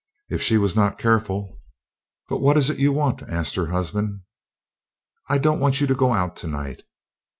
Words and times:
If 0.31 0.41
she 0.41 0.57
was 0.57 0.75
not 0.75 0.97
careful 0.97 1.59
"But 2.27 2.39
what 2.39 2.57
is 2.57 2.71
it 2.71 2.79
you 2.79 2.91
want?" 2.91 3.21
asked 3.29 3.53
her 3.53 3.67
husband. 3.67 4.21
"I 5.29 5.37
don't 5.37 5.59
want 5.59 5.79
you 5.79 5.85
to 5.85 5.93
go 5.93 6.11
out 6.11 6.35
tonight." 6.35 6.81